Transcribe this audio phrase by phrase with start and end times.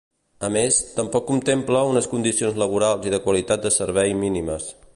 [0.45, 4.71] A més, tampoc contempla unes condicions laborals i de qualitat de servei mínimes.